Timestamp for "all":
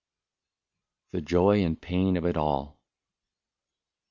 2.35-2.79